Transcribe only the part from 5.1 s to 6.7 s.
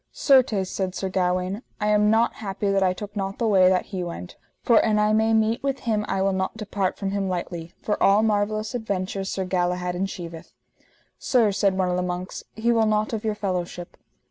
may meet with him I will not